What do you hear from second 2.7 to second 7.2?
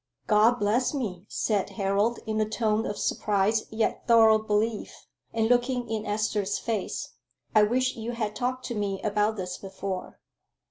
of surprised yet thorough belief, and looking in Esther's face.